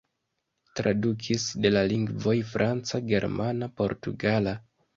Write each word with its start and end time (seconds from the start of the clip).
Tradukis 0.79 1.45
de 1.67 1.73
la 1.75 1.85
lingvoj 1.93 2.35
franca, 2.55 3.05
germana, 3.15 3.71
portugala. 3.83 4.59